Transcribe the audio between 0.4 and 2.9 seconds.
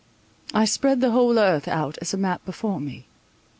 I spread the whole earth out as a map before